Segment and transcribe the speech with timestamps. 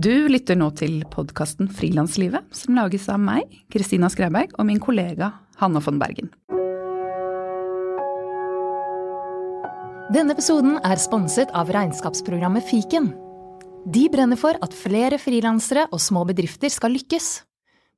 [0.00, 5.26] Du lytter nå til podkasten Frilanslivet, som lages av meg, Kristina Skreiberg, og min kollega
[5.60, 6.30] Hanne von Bergen.
[10.14, 13.10] Denne episoden er sponset av regnskapsprogrammet Fiken.
[13.84, 17.28] De brenner for at flere frilansere og små bedrifter skal lykkes.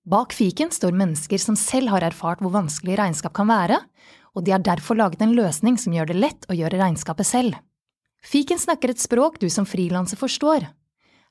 [0.02, 3.78] Bak fiken står mennesker som selv har erfart hvor vanskelig regnskap kan være,
[4.34, 7.62] og de har derfor laget en løsning som gjør det lett å gjøre regnskapet selv.
[8.26, 10.72] Fiken snakker et språk du som frilanser forstår.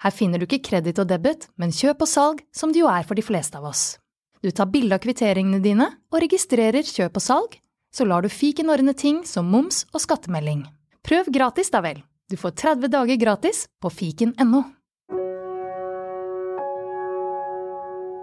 [0.02, 3.05] Her finner du ikke kreditt og debit, men kjøp og salg, som det jo er
[3.05, 3.99] for de fleste av oss.
[4.41, 7.57] Du tar bilde av kvitteringene dine og registrerer kjøp og salg,
[7.93, 10.63] så lar du fiken ordne ting som moms og skattemelding.
[11.05, 11.99] Prøv gratis, da vel.
[12.31, 14.63] Du får 30 dager gratis på fiken.no.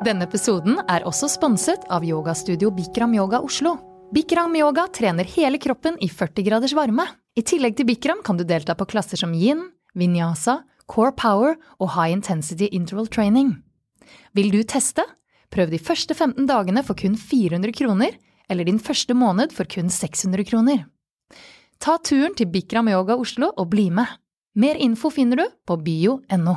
[0.06, 3.76] Denne episoden er også sponset av yogastudio Bikram Yoga Oslo.
[4.14, 7.06] Bikram Yoga trener hele kroppen i 40 graders varme.
[7.38, 9.60] I tillegg til Bikram kan du delta på klasser som yin,
[9.98, 13.54] vinyasa, core power og high intensity interval training.
[14.34, 15.04] Vil du teste?
[15.52, 18.16] Prøv de første 15 dagene for kun 400 kroner,
[18.48, 20.86] eller din første måned for kun 600 kroner.
[21.80, 24.08] Ta turen til Bikram Yoga Oslo og bli med.
[24.58, 26.56] Mer info finner du på bio.no.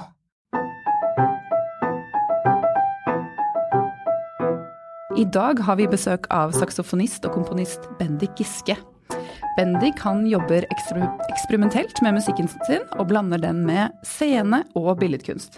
[5.20, 8.78] I dag har vi besøk av saksofonist og komponist Bendik Giske.
[9.58, 15.58] Bendik han jobber eksper eksperimentelt med musikken sin, og blander den med scene- og billedkunst.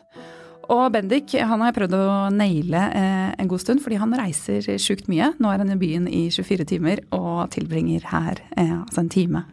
[0.73, 4.65] Og Bendik han har jeg prøvd å naile eh, en god stund, fordi han reiser
[4.81, 5.33] sjukt mye.
[5.37, 9.43] Nå er han i byen i 24 timer og tilbringer her eh, altså en time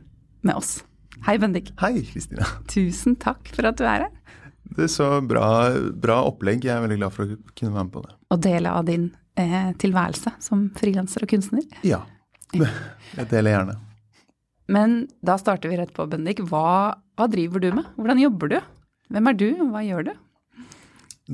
[0.47, 0.79] med oss.
[1.27, 1.75] Hei, Bendik.
[1.83, 2.49] Hei, Kristina.
[2.71, 4.41] Tusen takk for at du er her.
[4.71, 5.51] Det er så bra,
[6.01, 6.65] bra opplegg.
[6.65, 8.17] Jeg er veldig glad for å kunne være med på det.
[8.33, 11.69] Og dele av din eh, tilværelse som frilanser og kunstner.
[11.85, 12.07] Ja.
[12.57, 13.79] Jeg deler gjerne.
[14.71, 16.43] Men da starter vi rett på, Bendik.
[16.47, 17.89] Hva, hva driver du med?
[17.99, 18.59] Hvordan jobber du?
[19.11, 20.13] Hvem er du, hva gjør du?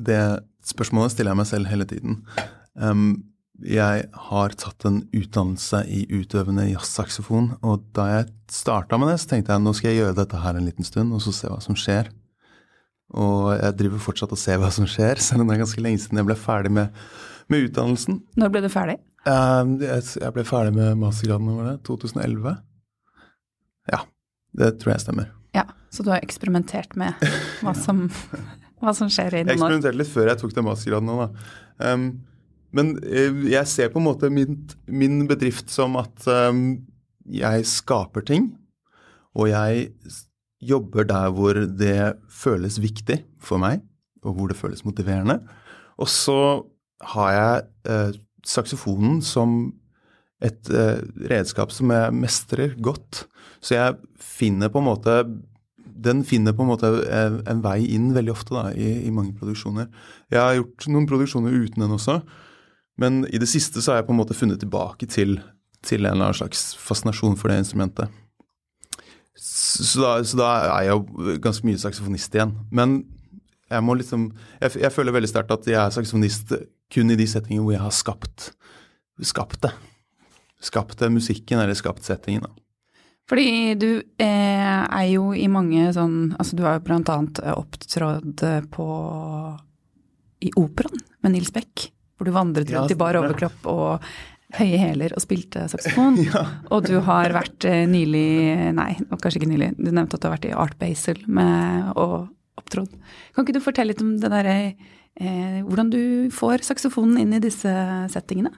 [0.09, 0.20] Det
[0.67, 2.20] spørsmålet stiller jeg meg selv hele tiden.
[2.75, 3.09] Um,
[3.65, 9.31] jeg har tatt en utdannelse i utøvende jazzsaksofon, og da jeg starta med det, så
[9.31, 11.61] tenkte jeg nå skal jeg gjøre dette her en liten stund, og så se hva
[11.65, 12.11] som skjer.
[13.16, 16.03] Og jeg driver fortsatt og ser hva som skjer, selv om det er ganske lenge
[16.03, 17.05] siden jeg ble ferdig med,
[17.53, 18.21] med utdannelsen.
[18.41, 18.99] Når ble du ferdig?
[19.27, 22.56] Jeg ble ferdig med mastergraden over det, 2011.
[24.56, 25.33] Det tror jeg stemmer.
[25.56, 27.15] Ja, Så du har eksperimentert med
[27.62, 28.06] hva som,
[28.83, 29.56] hva som skjer i Jeg noen år?
[29.59, 31.49] eksperimenterte litt før jeg tok den mastergraden nå, da.
[31.93, 32.06] Um,
[32.77, 34.59] men eh, jeg ser på en måte min,
[34.89, 36.83] min bedrift som at um,
[37.27, 38.50] jeg skaper ting,
[39.37, 39.91] og jeg
[40.67, 43.83] jobber der hvor det føles viktig for meg,
[44.25, 45.38] og hvor det føles motiverende.
[46.00, 46.38] Og så
[47.12, 49.75] har jeg eh, saksofonen som
[50.45, 51.03] et eh,
[51.33, 53.25] redskap som jeg mestrer godt.
[53.65, 55.21] Så jeg finner på en måte
[55.97, 59.33] den finner på en måte en, en vei inn veldig ofte da, i, i mange
[59.39, 59.89] produksjoner.
[60.33, 62.19] Jeg har gjort noen produksjoner uten den også,
[63.01, 65.39] men i det siste så har jeg på en måte funnet tilbake til,
[65.85, 68.13] til en eller annen slags fascinasjon for det instrumentet.
[69.37, 72.55] Så, da, så da er jeg jo ganske mye saksofonist igjen.
[72.73, 73.03] Men
[73.67, 74.31] jeg må liksom
[74.63, 76.55] Jeg, jeg føler veldig sterkt at jeg er saksofonist
[76.95, 78.51] kun i de settingene hvor jeg har skapt,
[79.21, 79.73] skapt det.
[80.62, 82.47] Skapt musikken, eller skapt settingen.
[82.47, 82.55] da.
[83.27, 83.89] Fordi du
[84.22, 88.61] eh, er jo i mange sånn Altså du har jo blant annet eh, opptrådt eh,
[88.71, 88.87] på
[90.47, 94.05] i operaen med Nils Beck, hvor du vandret Ja, i bar overkropp og
[94.56, 96.21] høye hæler og spilte saksofon.
[96.28, 96.44] Ja.
[96.71, 99.73] Og du har vært nylig Nei, kanskje ikke nylig.
[99.81, 102.28] Du nevnte at du har vært i Art Basel med, og
[102.61, 102.93] opptrådt.
[103.34, 106.03] Kan ikke du fortelle litt om det derre eh, Hvordan du
[106.37, 107.73] får saksofonen inn i disse
[108.12, 108.53] settingene?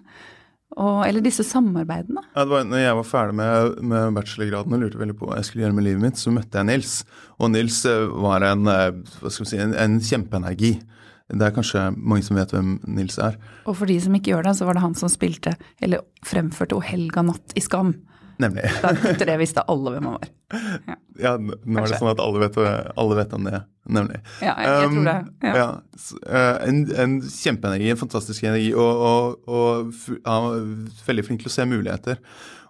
[0.77, 2.23] Og, eller disse samarbeidene?
[2.35, 5.39] Ja, det var, når jeg var ferdig med, med bachelorgraden og lurte veldig på hva
[5.39, 6.93] jeg skulle gjøre med livet mitt, så møtte jeg Nils.
[7.41, 8.91] Og Nils eh, var en, eh,
[9.23, 10.75] hva skal vi si, en, en kjempeenergi.
[11.29, 13.37] Det er kanskje mange som vet hvem Nils er.
[13.69, 16.77] Og for de som ikke gjør det, så var det han som spilte, eller fremførte
[16.77, 17.95] O helga natt i Skam.
[18.39, 18.69] Nemlig.
[18.83, 20.29] Da etter det visste alle hvem han var.
[20.87, 22.59] Ja, ja nå er det sånn at alle vet,
[22.95, 23.61] alle vet om det.
[23.99, 24.21] Nemlig.
[24.45, 25.17] Ja, jeg, jeg tror det.
[25.43, 25.65] Um, Ja.
[26.29, 30.63] eh, en, en kjempeenergi, en fantastisk energi, og, og, og han var
[31.09, 32.21] veldig flink til å se muligheter.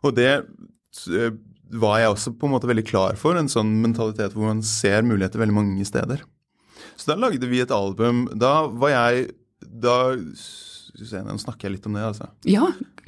[0.06, 1.36] Og det eh,
[1.78, 5.04] var jeg også på en måte veldig klar for, en sånn mentalitet hvor man ser
[5.04, 6.24] muligheter veldig mange steder.
[6.96, 8.24] Så da lagde vi et album.
[8.40, 9.28] Da var jeg
[9.60, 12.26] Da Nå snakker jeg litt om det, altså.
[12.48, 12.64] ja,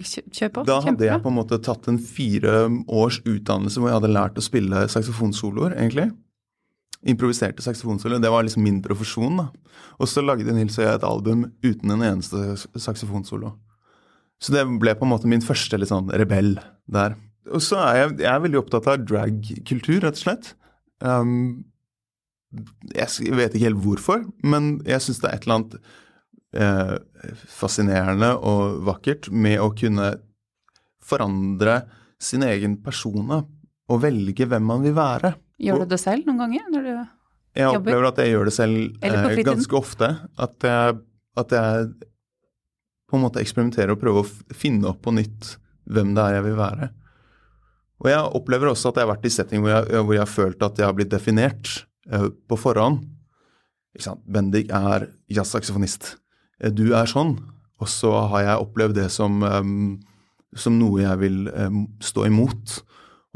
[0.06, 0.64] kjør på.
[0.68, 4.40] Da hadde jeg på en måte tatt en fire års utdannelse hvor jeg hadde lært
[4.40, 6.10] å spille saksofonsoloer, egentlig.
[7.08, 8.20] Improviserte saksofonsoloer.
[8.22, 9.48] Det var liksom min profesjon, da.
[10.00, 13.54] Og så lagde Nils og jeg et album uten en eneste saksofonsolo.
[14.40, 16.54] Så det ble på en måte min første litt sånn rebell
[16.88, 17.16] der.
[17.52, 20.54] Og så er jeg, jeg er veldig opptatt av drag-kultur, rett og slett.
[21.00, 21.64] Um,
[22.96, 25.76] Jeg vet ikke helt hvorfor, men jeg syns det er et eller annet
[26.56, 26.96] eh,
[27.50, 30.12] fascinerende og vakkert med å kunne
[31.04, 31.80] forandre
[32.20, 33.40] sin egen persona
[33.90, 35.34] og velge hvem man vil være.
[35.60, 36.68] Gjør du det selv noen ganger?
[36.72, 36.92] når du...
[37.58, 40.08] Jeg opplever at jeg gjør det selv eh, ganske ofte.
[40.38, 41.00] At jeg,
[41.42, 41.90] at jeg
[43.10, 45.56] på en måte eksperimenterer og prøver å finne opp på nytt
[45.90, 46.90] hvem det er jeg vil være.
[48.00, 50.30] Og jeg opplever også at jeg har vært i setting hvor jeg, hvor jeg har
[50.30, 51.72] følt at jeg har blitt definert
[52.08, 53.02] eh, på forhånd.
[53.96, 54.22] Ikke sant?
[54.30, 56.14] Bendik er jazzsaksofonist.
[56.60, 57.38] Eh, Du er sånn.
[57.80, 59.70] Og så har jeg opplevd det som, eh,
[60.56, 62.80] som noe jeg vil eh, stå imot.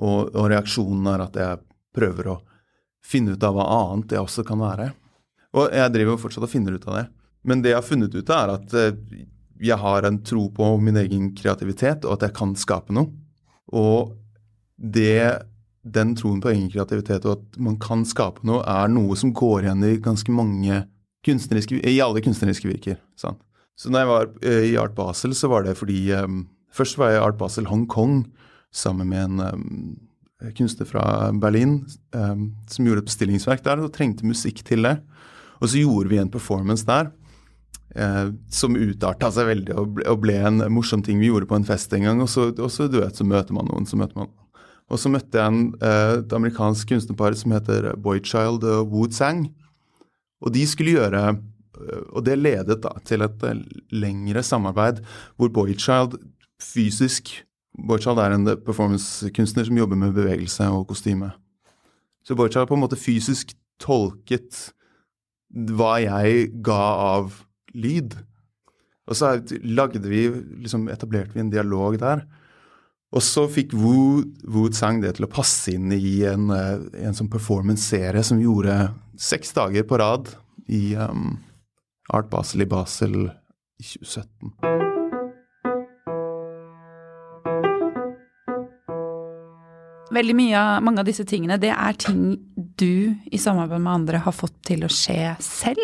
[0.04, 1.62] Og, og reaksjonen er at jeg
[1.94, 2.40] prøver å
[3.04, 4.90] finne ut av hva annet jeg også kan være.
[5.54, 7.06] Og jeg driver jo fortsatt og finner ut av det.
[7.44, 8.74] Men det jeg har funnet ut av, er at
[9.60, 13.12] jeg har en tro på min egen kreativitet, og at jeg kan skape noe.
[13.70, 14.16] Og
[14.76, 15.44] det,
[15.84, 19.68] den troen på egen kreativitet og at man kan skape noe, er noe som går
[19.68, 20.82] igjen i ganske mange
[21.24, 23.00] i alle kunstneriske virker.
[23.16, 23.40] Sant?
[23.78, 26.44] Så når jeg var eh, i Art Basel, så var det fordi um,
[26.74, 28.24] Først var jeg i Art Basel Hongkong
[28.74, 29.92] sammen med en um,
[30.58, 34.96] kunstner fra Berlin um, som gjorde et bestillingsverk der og trengte musikk til det.
[35.62, 37.12] Og så gjorde vi en performance der
[37.94, 41.60] uh, som utarta seg veldig og ble, og ble en morsom ting vi gjorde på
[41.60, 42.24] en fest en gang.
[42.26, 44.34] Og så, og så du vet, så møter man noen, så møter man
[44.90, 49.46] Og så møtte jeg en, uh, et amerikansk kunstnerpar som heter Boychild og Wu Tsang.
[50.44, 51.24] Og de skulle gjøre
[52.14, 55.00] Og det ledet da til et eh, lengre samarbeid
[55.34, 56.14] hvor Boychild
[56.62, 57.32] fysisk
[57.74, 61.32] Boychild er en performancekunstner som jobber med bevegelse og kostyme.
[62.22, 63.50] Så Boychild på en måte fysisk
[63.82, 64.68] tolket
[65.50, 66.84] hva jeg ga
[67.16, 67.40] av
[67.74, 68.14] lyd.
[69.10, 69.34] Og så
[69.66, 70.28] lagde vi,
[70.62, 72.24] liksom etablerte vi en dialog der.
[73.14, 77.14] Og så fikk Wu, Wu Tsang det til å passe inn i en, eh, en
[77.14, 80.30] sånn performance-serie som gjorde seks dager på rad
[80.68, 81.38] i um,
[82.12, 83.16] Art Basel i Basel
[83.80, 84.54] i 2017.
[90.14, 92.34] Veldig mye av, mange av disse tingene, det er ting
[92.78, 95.80] du i samarbeid med andre har fått til å skje selv?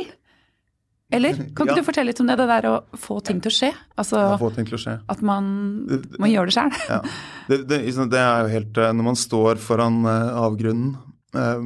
[1.10, 1.34] Eller?
[1.56, 1.80] Kan ikke Ja.
[1.80, 3.70] du fortelle litt om det, det der å få ting til å skje?
[3.98, 5.00] Altså ja, å skje.
[5.10, 5.48] at man
[6.18, 6.70] man gjør det sjøl?
[6.88, 7.00] Ja.
[7.48, 7.80] Det, det,
[8.12, 10.92] det er jo helt eh, Når man står foran eh, avgrunnen,
[11.34, 11.64] eh,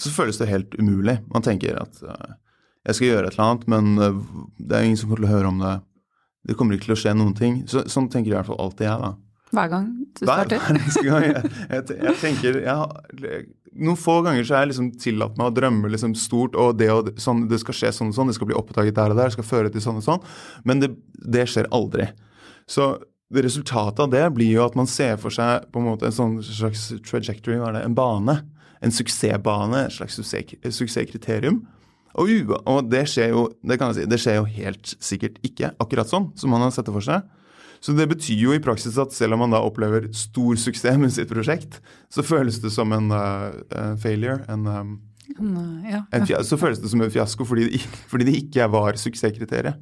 [0.00, 1.18] så føles det helt umulig.
[1.32, 2.36] Man tenker at uh,
[2.88, 4.22] jeg skal gjøre et eller annet, men uh,
[4.58, 5.74] det er ingen som kommer til å høre om det.
[6.48, 7.60] Det kommer ikke til å skje noen ting.
[7.70, 9.12] Så, sånn tenker i hvert fall alltid jeg, da.
[9.52, 10.62] Hver gang du starter?
[10.64, 11.26] hver eneste gang.
[11.28, 13.42] Jeg, jeg, jeg tenker jeg,
[13.72, 16.90] Noen få ganger så har jeg liksom tillatt meg å drømme liksom stort, og det,
[16.92, 19.16] og det, sånn, det skal skje sånn og sånn, det skal bli oppdaget der og
[19.16, 20.26] der, det skal føre til sånn og sånn.
[20.68, 20.90] Men det,
[21.36, 22.10] det skjer aldri.
[22.68, 22.94] Så
[23.32, 26.34] resultatet av det blir jo at man ser for seg på en måte en sånn
[26.44, 28.42] slags trajectory, en bane.
[28.82, 31.62] En suksessbane, et slags suksess- suksesskriterium.
[32.18, 32.28] Og,
[32.68, 36.52] og det skjer jo det si, det skjer jo helt sikkert ikke akkurat sånn som
[36.52, 37.22] man har sett det for seg.
[37.82, 41.10] Så det betyr jo i praksis at selv om man da opplever stor suksess med
[41.14, 41.80] sitt prosjekt,
[42.12, 44.42] så føles det som en uh, failure.
[44.52, 44.92] En, um,
[45.88, 46.02] Ja.
[46.12, 47.80] en så føles det som en fiasko fordi det,
[48.10, 49.80] fordi det ikke var suksesskriteriet.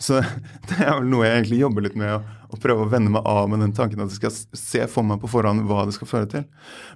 [0.00, 0.22] Så
[0.70, 3.26] det er vel noe jeg egentlig jobber litt med, å, å prøve å vende meg
[3.28, 6.10] av med den tanken at jeg skal se for meg på forhånd hva det skal
[6.10, 6.46] føre til.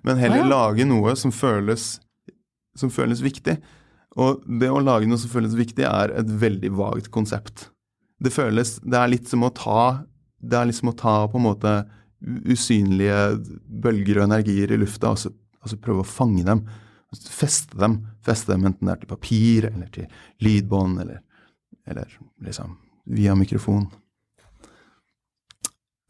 [0.06, 0.50] Men heller ja.
[0.52, 1.96] lage noe som føles,
[2.78, 3.58] som føles viktig.
[4.18, 7.68] Og det å lage noe som føles viktig, er et veldig vagt konsept.
[8.18, 10.02] Det føles Det er litt som å ta
[10.42, 11.74] Det er liksom å ta på en måte
[12.18, 13.38] usynlige
[13.84, 16.64] bølger og energier i lufta, og så, og så prøve å fange dem.
[17.14, 18.00] Feste dem.
[18.26, 20.08] Feste dem enten det er til papir, eller til
[20.42, 21.20] lydbånd, eller,
[21.86, 22.10] eller
[22.42, 22.74] liksom
[23.06, 23.86] via mikrofon.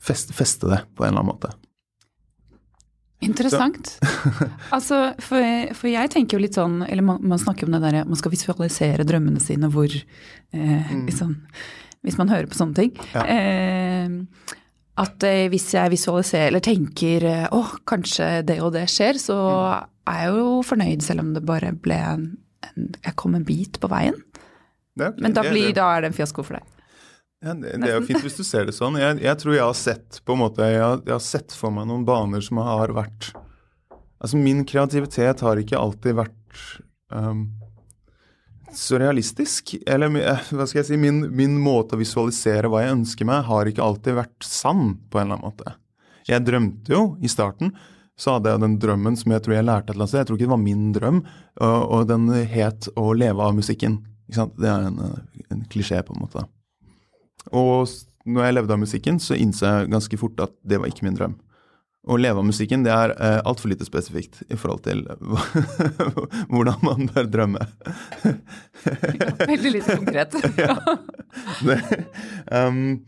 [0.03, 1.55] Feste, feste det på en eller annen måte.
[3.25, 3.97] Interessant.
[4.77, 5.43] altså, for,
[5.75, 8.31] for jeg tenker jo litt sånn, eller man, man snakker om det derre Man skal
[8.31, 11.35] visualisere drømmene sine hvor eh, liksom,
[12.07, 12.93] Hvis man hører på sånne ting.
[13.17, 13.25] Ja.
[13.27, 14.55] Eh,
[15.03, 19.39] at eh, hvis jeg visualiserer eller tenker eh, å, kanskje det og det skjer, så
[20.09, 22.25] er jeg jo fornøyd selv om det bare ble en,
[22.71, 24.19] en Jeg kom en bit på veien.
[24.99, 25.15] Er.
[25.19, 26.78] Men da, blir, da er det en fiasko for deg.
[27.45, 28.99] Ja, det, det er jo fint hvis du ser det sånn.
[28.99, 31.75] Jeg, jeg tror jeg har sett på en måte, jeg har, jeg har sett for
[31.75, 33.33] meg noen baner som har vært
[34.19, 36.63] Altså min kreativitet har ikke alltid vært
[37.15, 37.45] um,
[38.75, 39.77] så realistisk.
[39.87, 43.47] Eller eh, hva skal jeg si, min, min måte å visualisere hva jeg ønsker meg,
[43.47, 45.77] har ikke alltid vært sann på en eller annen måte.
[46.27, 47.71] Jeg drømte jo i starten.
[48.19, 50.25] Så hadde jeg den drømmen som jeg tror jeg lærte et eller annet sted.
[50.25, 51.25] Jeg tror ikke det var min drøm,
[51.63, 52.29] og, og den
[52.59, 54.01] het å leve av musikken.
[54.27, 54.99] Det er en,
[55.47, 56.43] en klisjé, på en måte.
[57.53, 57.89] Og
[58.29, 61.19] når jeg levde av musikken, så innså jeg ganske fort at det var ikke min
[61.19, 61.37] drøm.
[62.09, 65.03] å leve av musikken, det er uh, altfor lite spesifikt i forhold til
[66.53, 67.67] hvordan man bør drømme.
[68.25, 70.37] ja, veldig lite konkret.
[70.63, 70.77] ja.
[71.61, 71.79] Det,
[72.49, 73.05] um,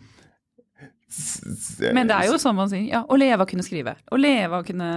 [1.90, 2.84] men det er jo sånn man sier.
[2.87, 3.96] Ja, å leve av å kunne skrive.
[3.99, 4.90] Å leve av å kunne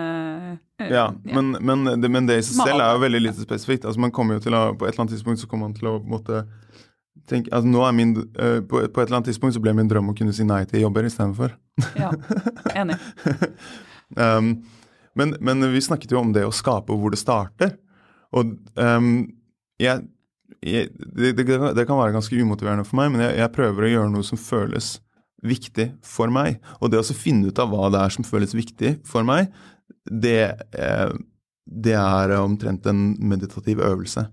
[0.53, 3.87] uh, Ja, men, men, det, men, det, i seg selv er jo veldig lite spesifikt.
[3.89, 5.89] Altså man kommer jo til å, På et eller annet tidspunkt så kommer man til
[5.89, 6.43] å måtte
[7.29, 9.89] tenke altså nå er min, uh, på, på, et eller annet tidspunkt så ble min
[9.91, 11.55] drøm å kunne si nei til jobber istedenfor.
[11.99, 12.11] ja,
[12.75, 12.97] enig.
[14.23, 14.55] um,
[15.19, 17.75] men, men, vi snakket jo om det å skape og hvor det starter.
[18.33, 19.15] Og um,
[19.81, 20.05] jeg,
[20.65, 23.91] jeg, det, det, det, kan være ganske umotiverende for meg, men jeg, jeg prøver å
[23.93, 24.95] gjøre noe som føles
[25.43, 26.57] viktig for meg.
[26.81, 29.51] Og det å finne ut av hva det er som føles viktig for meg,
[30.09, 31.11] det, eh,
[31.63, 34.25] det er omtrent en meditativ øvelse.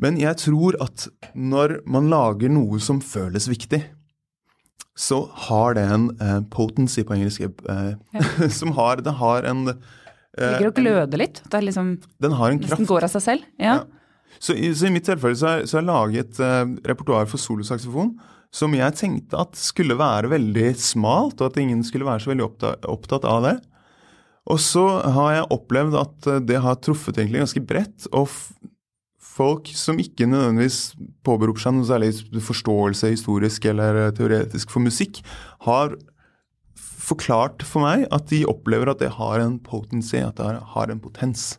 [0.00, 3.82] Men jeg tror at når man lager noe som føles viktig,
[4.98, 8.48] så har det en eh, potency på engelsk eh, ja.
[8.60, 9.76] som har, det har en Det
[10.36, 11.40] ligger og gløder litt?
[11.46, 12.86] Det er liksom Den har en kraft.
[12.88, 13.48] Går av seg selv?
[13.56, 13.80] Ja.
[13.80, 14.36] ja.
[14.38, 18.14] Så, så, i mitt tilfelle så har jeg laget eh, repertoar for solosaksofon
[18.52, 22.48] som jeg tenkte at skulle være veldig smalt, og at ingen skulle være så veldig
[22.92, 23.54] opptatt av det.
[24.52, 24.84] Og så
[25.14, 28.08] har jeg opplevd at eh, det har truffet egentlig ganske bredt.
[28.12, 28.28] Og
[29.32, 30.92] folk som ikke nødvendigvis
[31.24, 32.12] påberoper seg noe særlig
[32.44, 35.22] forståelse historisk eller teoretisk for musikk,
[35.64, 35.96] har
[37.02, 41.02] forklart for meg at de opplever at det har en potency, at det har en
[41.02, 41.56] potens.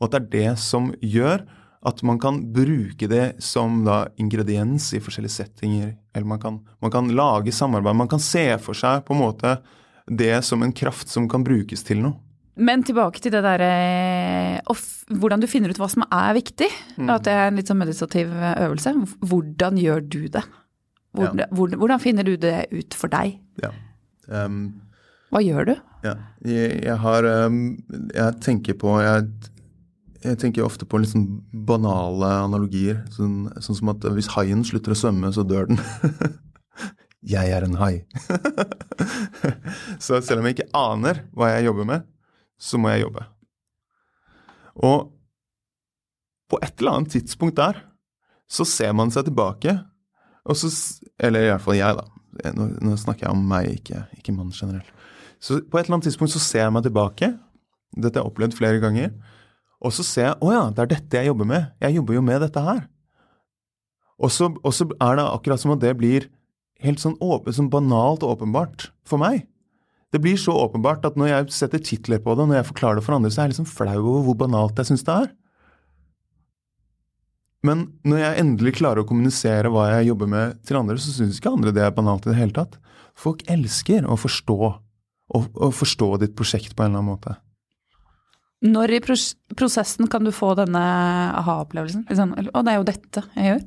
[0.00, 1.44] Og at det er det som gjør
[1.86, 5.94] at man kan bruke det som da ingrediens i forskjellige settinger.
[6.12, 7.96] Eller man kan, man kan, lage samarbeid.
[7.96, 9.54] Man kan se for seg på en måte
[10.10, 12.18] det som en kraft som kan brukes til noe.
[12.60, 13.68] Men tilbake til det derre
[14.60, 16.68] eh, Hvordan du finner ut hva som er viktig.
[17.00, 17.08] Mm.
[17.10, 18.92] At det er en litt sånn meditativ øvelse.
[19.26, 20.44] Hvordan gjør du det?
[21.16, 21.48] Hvordan, ja.
[21.50, 23.40] hvordan finner du det ut for deg?
[23.62, 23.72] Ja.
[24.30, 24.82] Um,
[25.30, 25.72] hva gjør du?
[26.04, 26.14] Ja,
[26.46, 27.56] jeg, jeg har um,
[28.14, 29.26] Jeg tenker på jeg
[30.20, 31.24] jeg tenker ofte på litt sånn
[31.64, 32.98] banale analogier.
[33.14, 35.80] Sånn, sånn, som at hvis haien slutter å svømme, så dør den.
[37.34, 38.02] jeg er en hai.
[40.04, 42.04] så selv om jeg ikke aner hva jeg jobber med,
[42.60, 43.24] så må jeg jobbe.
[44.80, 45.10] Og
[46.50, 47.78] på et eller annet tidspunkt der
[48.50, 49.76] så ser man seg tilbake,
[50.44, 50.70] og så
[51.20, 52.50] Eller i hvert fall jeg, da.
[52.56, 54.88] Nå, nå snakker jeg om meg, ikke, ikke mannen generelt.
[55.40, 57.28] Så på et eller annet tidspunkt så ser jeg meg tilbake.
[57.92, 59.10] Dette har jeg opplevd flere ganger.
[59.84, 61.68] Og så ser jeg å ja, det er dette jeg jobber med.
[61.84, 62.80] Jeg jobber jo med dette her.
[64.20, 66.28] Og så, og er det akkurat som at det blir
[66.84, 69.44] helt sånn, åpen, sånn banalt åpenbart for meg.
[70.10, 73.06] Det blir så åpenbart at når jeg setter titler på det, når jeg forklarer det
[73.06, 75.28] for andre, så er jeg liksom flau over hvor banalt jeg syns det er.
[77.66, 81.38] Men når jeg endelig klarer å kommunisere hva jeg jobber med til andre, så syns
[81.38, 82.78] ikke andre det er banalt i det hele tatt.
[83.20, 84.58] Folk elsker å forstå,
[85.36, 87.36] å, å forstå ditt prosjekt på en eller annen måte.
[88.64, 89.00] Når i
[89.56, 90.80] prosessen kan du få denne
[91.40, 92.06] aha-opplevelsen?
[92.10, 93.62] Liksom, å, det er jo dette jeg gjør.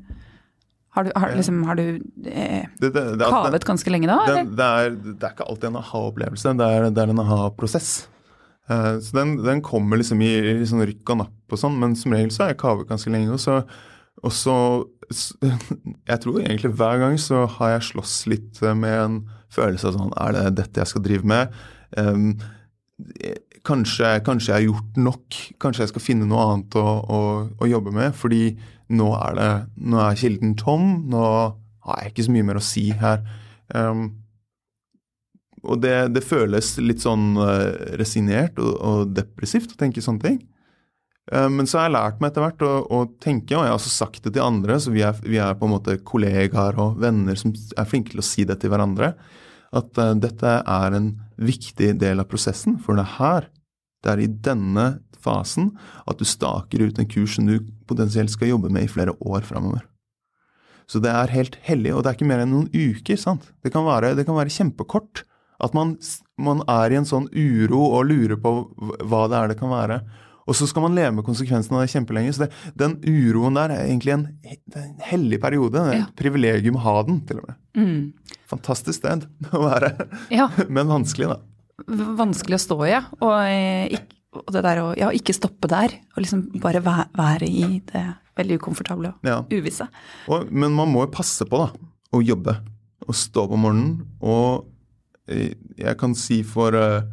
[0.93, 1.85] Har du, har, liksom, har du
[2.29, 4.17] eh, det, det, det, kavet ganske lenge da?
[4.27, 7.93] Det, er, det, er, ikke alltid en aha-opplevelse, det, er, en aha-prosess.
[8.69, 11.97] Uh, så den, den, kommer liksom i, i sånn rykk og napp og sånn, men
[11.97, 13.33] som regel så har jeg kavet ganske lenge.
[13.33, 13.63] Og så,
[14.21, 14.57] og så
[16.09, 19.17] Jeg tror egentlig hver gang så har jeg slåss litt med en
[19.53, 21.57] følelse av sånn Er det dette jeg skal drive med?
[21.97, 22.38] Um,
[23.67, 25.41] kanskje, kanskje, jeg har gjort nok.
[25.62, 27.19] Kanskje jeg skal finne noe annet å, å,
[27.57, 28.15] å jobbe med.
[28.17, 28.45] Fordi
[28.92, 29.52] nå er, det,
[29.84, 30.90] nå er, kilden tom.
[31.12, 31.24] Nå
[31.88, 33.24] har jeg ikke så mye mer å si her.
[33.74, 34.06] Um,
[35.63, 40.42] og det, det, føles litt sånn uh, resignert og, og, depressivt å tenke sånne ting.
[41.32, 43.80] Uh, men så har jeg lært meg etter hvert å, å, tenke, og jeg har
[43.80, 47.00] også sagt det til andre, så vi er, vi er, på en måte kollegaer og
[47.04, 49.13] venner som er flinke til å si det til hverandre,
[49.74, 53.52] at uh, dette er en viktig del av prosessen, for det er her,
[54.03, 54.88] det er i denne
[55.24, 55.72] fasen,
[56.10, 59.45] at du staker ut en kurs som du potensielt skal jobbe med i flere år
[59.48, 59.86] framover.
[60.89, 63.17] Så det er helt hellig, og det er ikke mer enn noen uker.
[63.19, 63.48] sant?
[63.63, 65.24] Det kan være, det kan være kjempekort.
[65.63, 65.95] At man,
[66.36, 68.51] man, er i en sånn uro og lurer på
[69.07, 70.01] hva det er det kan være.
[70.43, 72.33] Og så skal man leve med konsekvensene av det kjempelenge.
[72.36, 74.25] Så det, den uroen der er egentlig en,
[74.75, 75.77] en hellig periode.
[75.77, 76.10] Det er et ja.
[76.19, 77.62] privilegium å ha den, til og med.
[77.79, 78.36] Mm.
[78.51, 79.24] Fantastisk sted
[79.55, 79.93] å være,
[80.33, 80.50] ja.
[80.67, 81.39] men vanskelig, da.
[81.88, 82.98] Vanskelig å stå i.
[83.20, 83.96] Og, eh,
[84.36, 88.03] og, det der å ja, ikke stoppe der, og liksom bare være, være i det
[88.38, 89.39] veldig ukomfortable og ja.
[89.53, 89.86] uvisse.
[90.32, 92.58] Og, men man må jo passe på, da, å jobbe.
[93.03, 94.00] Og stå på morgenen.
[94.24, 94.63] Og
[95.27, 97.03] eh, jeg kan si for uh,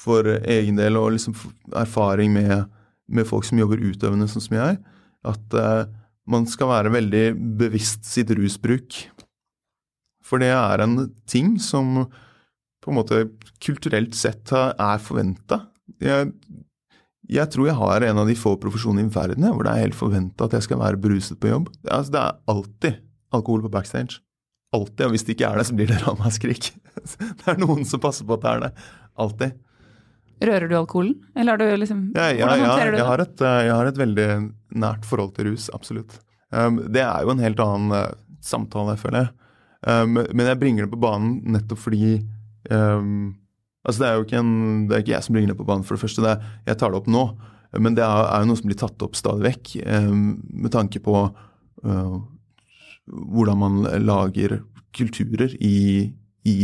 [0.00, 1.36] for egen del og liksom
[1.76, 2.68] erfaring med,
[3.10, 4.78] med, folk som jobber utøvende, sånn som jeg,
[5.28, 5.56] at
[6.30, 7.24] man skal være veldig
[7.60, 8.96] bevisst sitt rusbruk.
[10.24, 12.06] For det er en ting som
[12.80, 13.22] på en måte
[13.62, 15.62] kulturelt sett er forventa.
[16.00, 16.30] Jeg,
[17.28, 19.98] jeg, tror jeg har en av de få profesjonene i verden hvor det er helt
[19.98, 21.70] forventa at jeg skal være beruset på jobb.
[21.84, 23.00] Altså, det er alltid
[23.36, 24.20] alkohol på backstage.
[24.74, 25.06] Alltid.
[25.08, 26.70] Og hvis det ikke er det, så blir det ramaskrik.
[27.40, 28.68] Det er noen som passer på at det er det.
[29.22, 29.52] Alltid.
[30.40, 33.06] Rører du alkoholen, eller har du liksom ja, ja, Hvordan håndterer ja, du det?
[33.06, 34.26] Har et, jeg har et veldig
[34.82, 36.16] nært forhold til rus, absolutt.
[36.50, 39.32] Um, det er jo en helt annen uh, samtale, føler jeg.
[39.86, 42.18] Um, men jeg bringer det på banen nettopp fordi
[42.68, 43.36] um,
[43.80, 44.56] Altså, det er jo ikke, en,
[44.88, 46.20] det er ikke jeg som bringer det på banen, for det første.
[46.20, 47.22] Det er, jeg tar det opp nå.
[47.80, 49.70] Men det er, er jo noe som blir tatt opp stadig vekk,
[50.04, 52.16] med tanke på uh,
[53.08, 54.58] hvordan man lager
[54.96, 56.10] kulturer i,
[56.44, 56.56] i,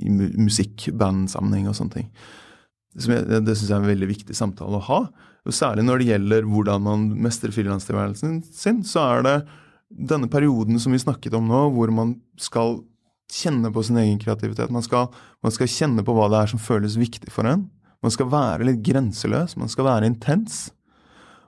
[0.00, 2.08] i musikk-bandsammenheng og sånne ting.
[2.94, 5.00] Jeg, det syns jeg er en veldig viktig samtale å ha.
[5.44, 9.36] Og Særlig når det gjelder hvordan man mestrer frilanstilværelsen sin, så er det
[9.94, 12.80] denne perioden som vi snakket om nå, hvor man skal
[13.32, 14.72] kjenne på sin egen kreativitet.
[14.74, 15.08] Man skal,
[15.44, 17.68] man skal kjenne på hva det er som føles viktig for en.
[18.04, 20.68] Man skal være litt grenseløs, man skal være intens.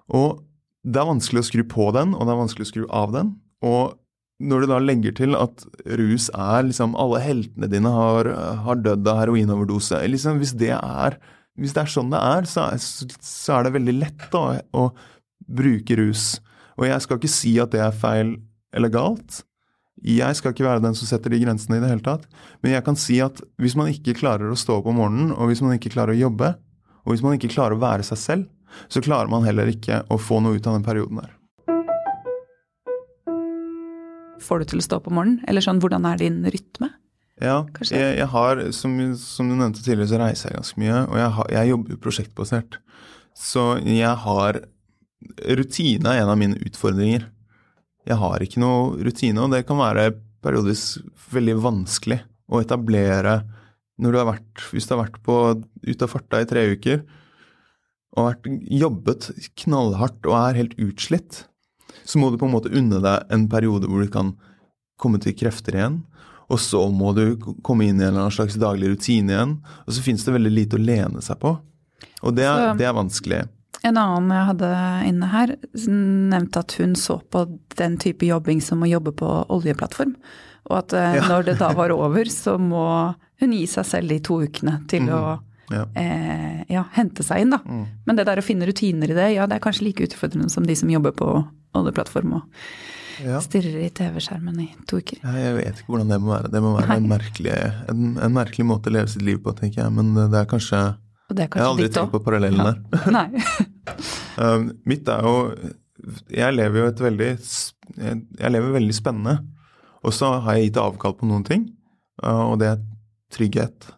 [0.09, 0.41] Og
[0.87, 3.35] det er vanskelig å skru på den, og det er vanskelig å skru av den.
[3.67, 3.97] Og
[4.37, 5.65] når du da legger til at
[5.97, 8.29] rus er liksom Alle heltene dine har,
[8.67, 10.03] har dødd av heroinoverdose.
[10.13, 11.17] Liksom, hvis, det er,
[11.57, 12.83] hvis det er sånn det er, så er,
[13.25, 14.45] så er det veldig lett da,
[14.77, 14.91] å
[15.47, 16.37] bruke rus.
[16.77, 18.37] Og jeg skal ikke si at det er feil
[18.77, 19.41] eller galt.
[20.05, 22.27] Jeg skal ikke være den som setter de grensene i det hele tatt.
[22.61, 25.49] Men jeg kan si at hvis man ikke klarer å stå opp om morgenen, og
[25.51, 26.53] hvis man ikke klarer å jobbe,
[27.07, 28.53] og hvis man ikke klarer å være seg selv,
[28.93, 31.37] så klarer man heller ikke å få noe ut av den perioden der
[34.47, 35.43] får du til å stå opp om morgenen?
[35.49, 36.93] Eller sånn, hvordan er din rytme?
[37.43, 41.01] Ja, jeg, jeg, har, som, som, du nevnte tidligere, så reiser jeg ganske mye.
[41.05, 42.79] Og jeg, har, jeg jobber jo prosjektbasert.
[43.37, 44.63] Så jeg har
[45.57, 47.27] Rutine er en av mine utfordringer.
[48.07, 50.13] Jeg har ikke noe rutine, og det kan være
[50.45, 53.41] periodisk veldig vanskelig å etablere
[54.03, 55.37] når du har vært, hvis du har vært på,
[55.87, 57.01] ute av farta i tre uker
[58.17, 58.49] og vært,
[58.81, 59.31] jobbet
[59.63, 61.45] knallhardt og er helt utslitt,
[62.07, 64.35] så må du på en måte unne deg en periode hvor du kan
[65.01, 65.99] komme til krefter igjen.
[66.47, 67.35] Og så må du
[67.67, 69.57] komme inn i en eller annen slags daglig rutine igjen.
[69.85, 71.57] Og så finnes det veldig lite å lene seg på.
[72.23, 73.43] Og det er, det er vanskelig.
[73.87, 74.71] En annen jeg hadde
[75.07, 75.55] inne her,
[75.87, 77.45] nevnte at hun så på
[77.79, 80.17] den type jobbing som å jobbe på oljeplattform.
[80.67, 81.27] Og at eh, ja.
[81.31, 82.87] når det da var over, så må
[83.43, 85.13] hun gi seg selv de to ukene til mm.
[85.15, 85.23] å
[85.75, 85.85] ja.
[85.99, 86.85] Eh, ja.
[86.95, 87.61] hente seg inn, da.
[87.63, 87.87] Mm.
[88.07, 90.67] Men det der å finne rutiner i det, ja det er kanskje like utfordrende som
[90.67, 91.31] de som jobber på
[91.77, 92.61] oljeplattform og
[93.43, 95.19] stirrer i TV-skjermen i to uker.
[95.23, 96.51] Ja, jeg vet ikke hvordan det må være.
[96.53, 97.55] Det må være en merkelig,
[97.91, 99.95] en, en merkelig, måte å leve sitt liv på, tenker jeg.
[99.97, 100.83] Men det er kanskje
[101.35, 102.75] Jeg har aldri tenkt på parallellen ja.
[102.77, 103.31] der.
[104.37, 105.37] Um, mitt er jo
[106.29, 109.39] Jeg lever jo et veldig Jeg, jeg lever veldig spennende.
[110.05, 111.63] Og så har jeg gitt avkall på noen ting,
[112.21, 112.83] uh, og det er
[113.33, 113.89] trygghet,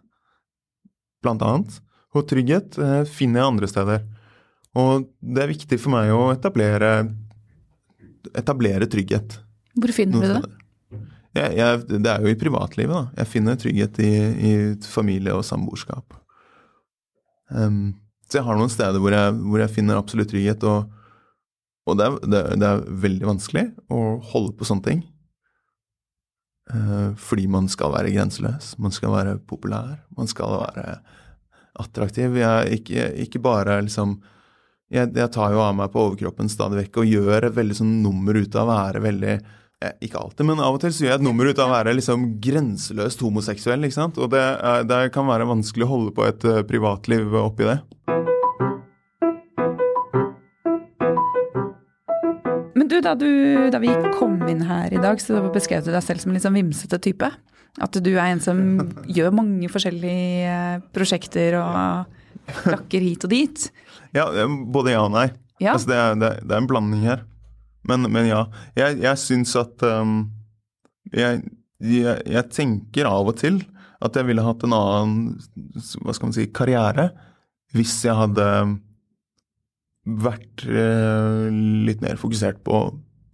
[1.25, 1.81] blant annet.
[2.15, 4.07] Og trygghet uh, finner jeg andre steder.
[4.79, 6.93] Og det er viktig for meg å etablere
[8.37, 9.39] etablere trygghet.
[9.79, 10.55] Hvor finner du det?
[11.37, 13.21] Jeg, jeg, det er jo i privatlivet, da.
[13.21, 14.13] Jeg finner trygghet i,
[14.49, 14.53] i
[14.87, 16.17] familie og samboerskap.
[17.49, 17.97] Um,
[18.29, 20.89] så jeg har noen steder hvor jeg, hvor jeg finner absolutt trygghet, og,
[21.89, 25.05] og det, er, det, det, er, veldig vanskelig å holde på sånne ting.
[26.69, 30.99] Uh, fordi man skal være grenseløs, man skal være populær, man skal være
[31.79, 32.37] attraktiv.
[32.37, 34.19] Jeg, ikke, ikke bare liksom
[34.89, 37.99] jeg, jeg, tar jo av meg på overkroppen stadig vekk og gjør et veldig sånn
[38.03, 39.35] nummer ut av å være veldig
[39.79, 41.93] Ikke alltid, men av og til så gjør jeg et nummer ut av å være
[41.95, 43.87] liksom grenseløst homoseksuell.
[43.87, 44.17] ikke sant?
[44.19, 44.43] Og det,
[44.91, 47.77] det kan være vanskelig å holde på et uh, privatliv oppi det.
[52.75, 53.31] Men du da, du,
[53.71, 56.49] da vi kom inn her i dag, så beskrev du deg selv som en litt
[56.49, 57.31] sånn vimsete type.
[57.79, 58.59] At du er en som
[59.17, 63.71] gjør mange forskjellige eh, prosjekter og klakker hit og dit.
[64.11, 65.29] Ja, både ja og nei.
[65.63, 65.75] Ja.
[65.75, 67.29] Altså, det, er, det, det, er, en blanding her.
[67.89, 68.45] Men, men ja.
[68.79, 70.21] Jeg, jeg syns at um,
[71.13, 71.43] jeg,
[71.81, 73.63] jeg, jeg, tenker av og til
[74.05, 75.17] at jeg ville hatt en annen
[76.05, 77.09] hva skal man si, karriere
[77.75, 78.45] hvis jeg hadde
[80.09, 81.49] vært uh,
[81.85, 82.81] litt mer fokusert på,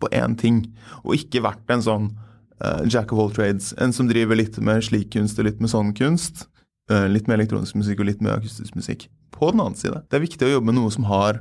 [0.03, 0.65] på én ting,
[1.05, 2.09] og ikke vært en sånn
[2.65, 3.71] uh, jack of all trades.
[3.79, 6.49] En som driver litt med slik kunst og litt med sånn kunst.
[6.91, 9.07] Uh, litt med elektronisk musikk og litt med akustisk musikk.
[9.35, 11.41] På den annen side, det er viktig å jobbe med noe som har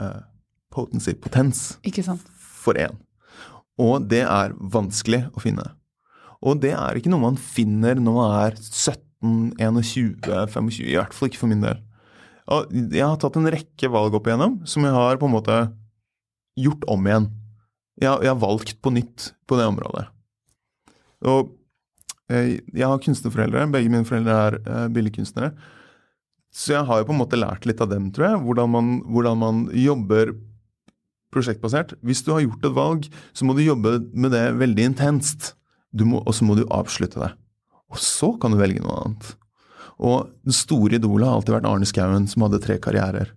[0.00, 0.22] uh,
[0.70, 2.24] potency, potens, Ikke sant?
[2.38, 2.96] for én.
[3.80, 5.64] Og det er vanskelig å finne.
[6.40, 11.16] Og det er ikke noe man finner når man er 17, 21, 25, i hvert
[11.16, 11.80] fall ikke for min del.
[12.50, 15.58] Og jeg har tatt en rekke valg opp igjennom som jeg har på en måte
[16.58, 17.28] gjort om igjen.
[18.00, 20.06] Jeg, jeg har valgt på nytt på det området.
[21.28, 21.52] Og
[22.30, 23.68] jeg, jeg har kunstnerforeldre.
[23.74, 25.52] Begge mine foreldre er uh, billedkunstnere.
[26.50, 28.40] Så jeg har jo på en måte lært litt av dem, tror jeg.
[28.46, 30.32] Hvordan man, hvordan man jobber
[31.34, 31.94] prosjektbasert.
[32.06, 35.52] Hvis du har gjort et valg, så må du jobbe med det veldig intenst.
[35.94, 37.32] Og så må du avslutte det.
[37.90, 39.32] Og så kan du velge noe annet.
[40.00, 43.32] Og den store idolet har alltid vært Arne Skouen, som hadde tre karrierer.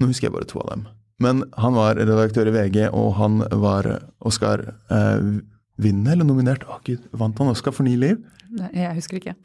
[0.00, 0.86] Nå husker jeg bare to av dem.
[1.22, 3.86] Men han var redaktør i VG, og han var
[4.26, 5.28] Oscar eh,
[5.80, 6.66] vinner eller nominert.
[6.68, 8.20] Å gud, Vant han Oscar for Ni liv?
[8.56, 9.36] Nei, Jeg husker ikke.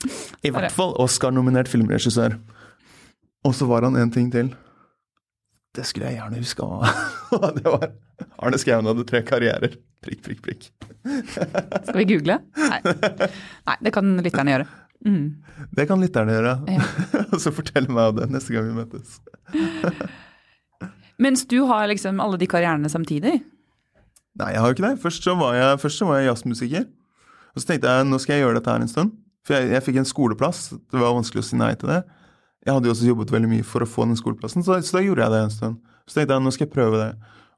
[0.44, 2.36] I hvert fall Oscar-nominert filmregissør.
[3.48, 4.52] Og så var han en ting til.
[5.76, 6.68] Det skulle jeg gjerne huska.
[7.58, 7.88] det var
[8.44, 9.78] Arne Skouen hadde tre karrierer.
[10.04, 10.68] Prikk, prikk, prikk.
[11.86, 12.40] Skal vi google?
[12.58, 12.80] Nei,
[13.70, 14.68] Nei det kan lytterne gjøre.
[15.08, 15.24] Mm.
[15.78, 16.56] Det kan lytterne gjøre.
[16.70, 16.90] Ja.
[17.32, 19.20] Og så fortell meg om det neste gang vi møtes.
[21.22, 23.40] Mens du har liksom alle de karrierene samtidig?
[24.40, 24.96] Nei, jeg har jo ikke det.
[25.04, 26.88] Først så var jeg, først så var jeg jazzmusiker.
[27.52, 29.14] Og så tenkte jeg nå skal jeg gjøre dette her en stund.
[29.48, 30.66] For jeg, jeg, fikk en skoleplass.
[30.74, 32.02] Det var vanskelig å si nei til det.
[32.62, 35.04] Jeg hadde jo også jobbet veldig mye for å få den skoleplassen, så, så da
[35.06, 35.78] gjorde jeg det en stund.
[36.06, 37.12] Så tenkte jeg nå skal jeg prøve det.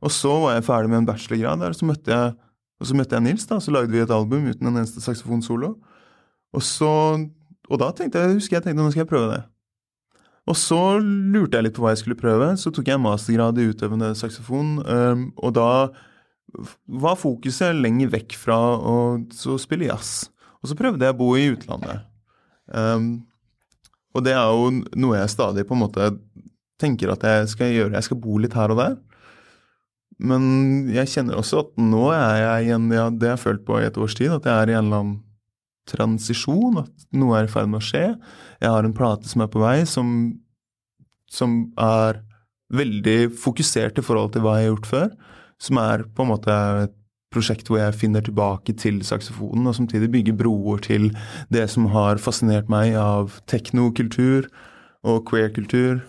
[0.04, 2.36] Og så var jeg ferdig med en bachelorgrad der, så møtte jeg,
[2.80, 5.74] og så møtte jeg Nils, da, så lagde vi et album uten en eneste saksofonsolo.
[6.54, 6.92] Og så
[7.72, 9.44] Og da tenkte jeg, husker jeg tenkte nå skal jeg prøve det.
[10.52, 12.50] Og så lurte jeg litt på hva jeg skulle prøve.
[12.60, 14.82] Så tok jeg mastergrad i utøvende saksofon,
[15.39, 15.70] og da
[16.86, 18.98] var fokuset lenger vekk fra å
[19.32, 20.28] spille jazz.
[20.60, 22.04] Og så prøvde jeg å bo i utlandet.
[22.68, 23.24] Um,
[24.13, 24.69] og det er jo
[25.02, 26.12] noe jeg stadig på en måte
[26.82, 27.95] tenker at jeg skal gjøre.
[27.97, 28.95] Jeg skal bo litt her og der.
[30.21, 30.43] Men
[30.93, 33.88] jeg kjenner også at nå er jeg igjen ja, det jeg har følt på i
[33.88, 35.21] et års tid, at jeg er i en eller annen
[35.89, 38.06] transisjon, at noe er i ferd med å skje.
[38.62, 40.13] Jeg har en plate som er på vei, som,
[41.32, 42.21] som er
[42.73, 45.10] veldig fokusert i forhold til hva jeg har gjort før.
[45.62, 46.95] Som er på en måte et
[47.34, 51.10] prosjekt hvor jeg finner tilbake til saksofonen, og samtidig bygger broer til
[51.54, 54.48] det som har fascinert meg av teknokultur
[55.04, 56.04] og queer-kultur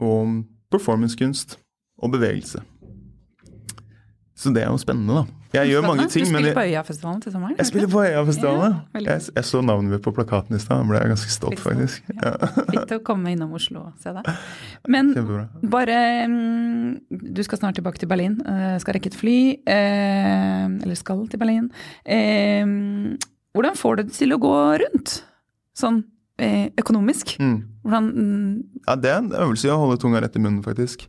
[0.00, 1.58] og performancekunst
[2.02, 2.62] og bevegelse.
[4.36, 5.46] Så det er jo spennende, da.
[5.56, 7.54] Jeg gjør mange ting, men Du spiller på Øyafestivalen til sommeren?
[7.56, 9.00] Jeg spiller på Øyafestivalen, ja.
[9.00, 12.10] Jeg, jeg, så navnet mitt på plakaten i stad, ble jeg ganske stolt, faktisk.
[12.12, 12.32] Ja.
[12.72, 14.28] Fikk til å komme innom Oslo og se deg.
[14.92, 15.14] Men
[15.72, 18.36] bare mm, Du skal snart tilbake til Berlin.
[18.44, 19.38] Eh, skal rekke et fly.
[19.76, 21.70] Eh, eller skal til Berlin.
[22.04, 22.68] Eh,
[23.56, 24.52] hvordan får du det til å gå
[24.84, 25.16] rundt?
[25.76, 26.04] Sånn
[26.76, 27.38] økonomisk?
[27.40, 27.56] Mm.
[27.86, 28.54] Hvordan mm.
[28.82, 31.06] Ja, det er en øvelse i å holde tunga rett i munnen, faktisk.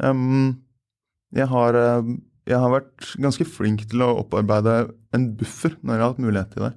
[0.00, 1.76] jeg har
[2.50, 6.54] jeg har vært ganske flink til å opparbeide en buffer når jeg har hatt mulighet
[6.54, 6.72] til det.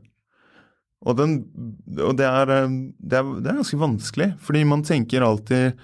[1.04, 1.34] Og, den,
[2.00, 5.82] og det, er, det, er, det, er, ganske vanskelig, fordi man tenker alltid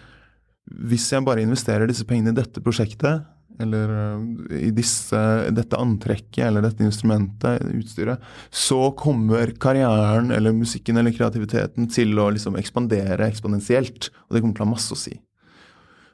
[0.88, 3.25] Hvis jeg bare investerer disse pengene i dette prosjektet,
[3.60, 5.19] eller eh, i disse,
[5.52, 8.21] dette antrekket eller dette instrumentet, utstyret,
[8.54, 14.12] så kommer karrieren eller musikken eller kreativiteten til å liksom ekspandere eksponentielt.
[14.28, 15.17] Og det kommer til å ha masse å si.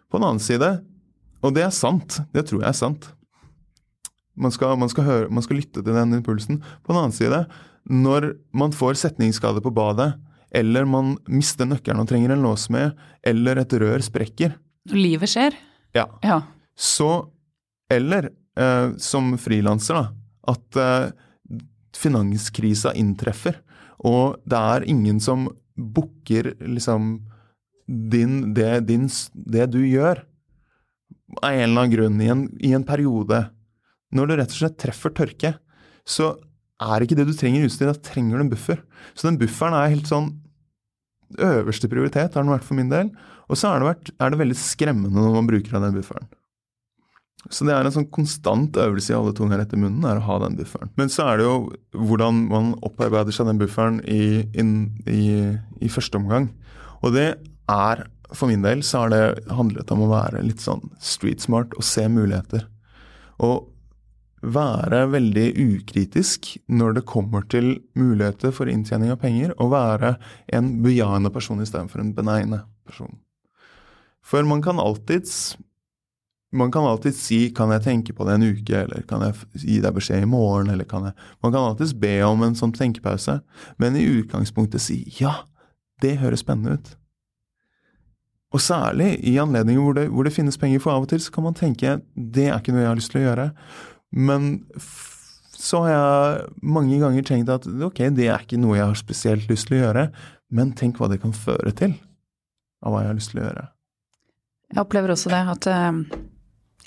[0.10, 0.72] På den annen side,
[1.44, 3.12] og det er sant, det tror jeg er sant,
[4.36, 6.62] man skal, man, skal høre, man skal, lytte til den impulsen.
[6.84, 7.46] På den annen side,
[7.86, 10.14] når man får setningsskade på badet,
[10.56, 12.96] eller man mister nøkkelen og trenger en lås med,
[13.26, 14.56] eller et rør sprekker
[14.88, 15.56] Når livet skjer?
[15.96, 16.08] Ja.
[16.24, 16.42] ja.
[16.76, 17.32] Så
[17.92, 20.06] Eller eh, som frilanser, da.
[20.56, 21.12] At eh,
[21.96, 23.60] finanskrisa inntreffer,
[24.06, 27.20] og det er ingen som booker liksom
[27.86, 30.24] din, det, din, det du gjør,
[31.42, 33.44] av en eller annen grunn, i en, i en periode
[34.14, 35.56] når du rett og slett treffer tørke,
[36.06, 36.36] så
[36.84, 38.82] er ikke det du trenger utstyr, da trenger du en buffer.
[39.16, 40.34] Så den bufferen er helt sånn
[41.42, 43.12] øverste prioritet, har den vært for min del.
[43.50, 46.28] Og så er det, vært, er det veldig skremmende når man bruker av den bufferen.
[47.54, 50.40] Så det er en sånn konstant øvelse i alle tunger etter munnen, er å ha
[50.42, 50.90] den bufferen.
[50.98, 51.58] Men så er det jo
[51.94, 54.72] hvordan man opparbeider seg den bufferen i, in,
[55.06, 55.54] i,
[55.86, 56.50] i første omgang.
[57.06, 57.28] Og det
[57.70, 61.76] er, for min del, så har det handlet om å være litt sånn street smart
[61.78, 62.66] og se muligheter.
[63.46, 63.70] Og
[64.46, 70.16] være veldig ukritisk når det kommer til muligheter for inntjening av penger, og være
[70.54, 73.18] en bejaende person istedenfor en benegne person.
[74.26, 75.56] For man kan alltids
[76.56, 79.82] man kan alltid si 'kan jeg tenke på det en uke', eller 'kan jeg gi
[79.82, 83.42] deg beskjed i morgen', eller kan jeg Man kan alltids be om en sånn tenkepause,
[83.78, 85.34] men i utgangspunktet si 'ja,
[86.02, 86.96] det høres spennende ut'.
[88.54, 91.32] Og særlig i anledninger hvor det, hvor det finnes penger, for av og til så
[91.32, 93.52] kan man tenke 'det er ikke noe jeg har lyst til å gjøre'.
[94.16, 94.66] Men
[95.60, 99.50] så har jeg mange ganger tenkt at ok, det er ikke noe jeg har spesielt
[99.52, 100.10] lyst til å gjøre,
[100.56, 101.96] men tenk hva det kan føre til
[102.86, 103.66] av hva jeg har lyst til å gjøre.
[104.76, 105.68] Jeg opplever også det, at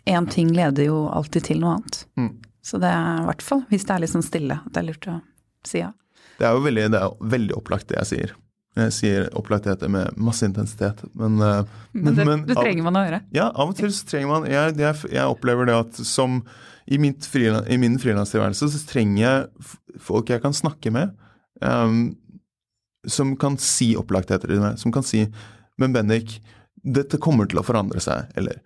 [0.08, 2.02] én uh, ting leder jo alltid til noe annet.
[2.18, 2.32] Mm.
[2.64, 4.88] Så det er i hvert fall, hvis det er litt sånn stille, at det er
[4.88, 5.16] lurt å
[5.66, 5.92] si ja.
[6.38, 8.34] Det er jo veldig, det er veldig opplagt det jeg sier.
[8.76, 13.04] Jeg sier opplagtheter med masse intensitet, men, uh, Men det, men det trenger man å
[13.08, 13.20] høre.
[13.34, 16.42] Ja, av og til så trenger man Jeg, jeg, jeg opplever det at som
[16.86, 21.16] i, mitt frilans, i min frilanstilværelse så trenger jeg folk jeg kan snakke med,
[21.60, 22.14] um,
[23.08, 24.78] som kan si opplagtheter til meg.
[24.80, 25.26] Som kan si
[25.78, 26.38] Men Bendik,
[26.82, 28.30] dette kommer til å forandre seg.
[28.38, 28.60] Eller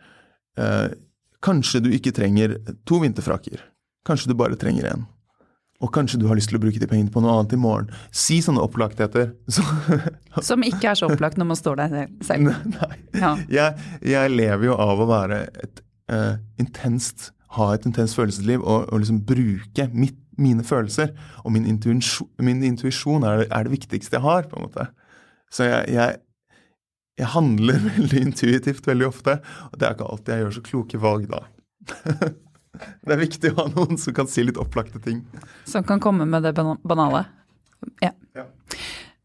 [0.61, 0.93] uh,
[1.45, 2.57] kanskje du ikke trenger
[2.89, 3.65] to vinterfrakker.
[4.07, 5.05] Kanskje du bare trenger én.
[5.83, 7.91] Og kanskje du har lyst til å bruke de pengene på noe annet i morgen.
[8.15, 9.33] Si sånne opplagtheter.
[9.55, 9.65] Så,
[10.47, 12.55] Som ikke er så opplagt når man står der selv.
[12.77, 12.91] nei.
[13.19, 13.35] Ja.
[13.51, 18.87] Jeg, jeg lever jo av å være et uh, intenst Ha et intenst følelsesliv og,
[18.89, 21.11] og liksom bruke mitt, mine følelser.
[21.45, 24.87] Og min intuisjon, min intuisjon er, er det viktigste jeg har, på en måte.
[25.53, 26.17] Så jeg, jeg,
[27.21, 29.37] jeg handler veldig intuitivt veldig ofte,
[29.69, 31.43] og det er ikke alltid jeg gjør så kloke valg da.
[33.07, 35.23] det er viktig å ha noen som kan si litt opplagte ting.
[35.69, 37.25] Som kan komme med det banale.
[38.01, 38.13] Ja.
[38.37, 38.47] Ja.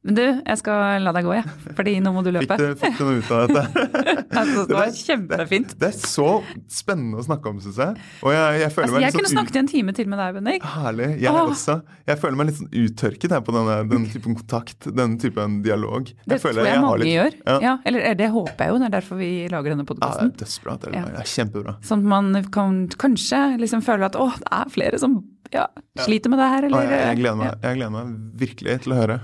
[0.06, 1.44] Men du, jeg skal la deg gå, jeg.
[1.76, 2.56] Fordi nå må du løpe.
[2.80, 3.86] fikk du noe ut av dette?
[4.38, 5.72] Altså, det var Det- kjempefint.
[5.82, 6.26] Det er så
[6.70, 7.96] spennende å snakke om, syns jeg.
[8.22, 10.36] Og jeg, jeg føler Altså, meg jeg kunne sånn snakket en time til med deg,
[10.38, 10.68] Bendik.
[10.76, 11.08] Herlig.
[11.24, 11.40] Jeg Åh.
[11.50, 11.76] også.
[12.08, 16.12] Jeg føler meg litt sånn uttørket her på denne, denne typen kontakt, denne typen dialog.
[16.30, 17.38] Det føler tror jeg, jeg mange litt- gjør.
[17.50, 17.58] Ja.
[17.66, 17.74] Ja.
[17.90, 20.30] eller eh, det håper jeg jo, det er derfor vi lager denne Ja, det podkasten.
[20.30, 20.78] er dødsbra.
[20.84, 21.06] Det er, Ja.
[21.18, 21.76] det er kjempebra.
[21.90, 25.18] Sånn at man kan kanskje liksom føle at å, det er flere som
[25.52, 25.66] ja,
[26.06, 27.42] sliter med det her, eller jeg, jeg, gleder ja.
[27.42, 28.14] meg, jeg gleder meg
[28.46, 29.20] virkelig til å høre.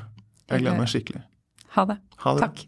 [0.51, 1.23] Jeg gleder meg skikkelig.
[1.77, 1.97] Ha det.
[2.23, 2.47] Ha det.
[2.47, 2.67] Takk.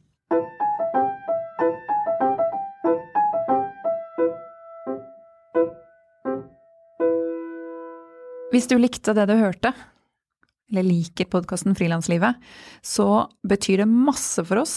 [8.56, 9.74] Hvis du likte det du hørte,
[10.72, 12.40] eller liker podkasten Frilanslivet,
[12.80, 14.76] så betyr det masse for oss,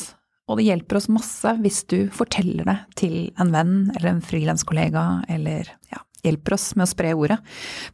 [0.49, 5.05] og det hjelper oss masse hvis du forteller det til en venn eller en frilanskollega,
[5.31, 7.39] eller ja, hjelper oss med å spre ordet.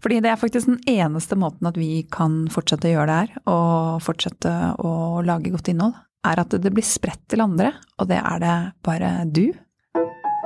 [0.03, 3.37] Fordi det er faktisk den eneste måten at vi kan fortsette å gjøre det her,
[3.51, 4.95] og fortsette å
[5.27, 8.57] lage godt innhold, er at det blir spredt til andre, og det er det
[8.87, 9.47] bare du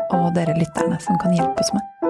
[0.08, 2.07] og dere lytterne som kan hjelpe oss med.